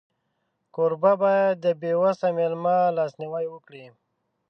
[0.75, 3.85] کوربه باید د بېوسه مېلمه لاسنیوی وکړي.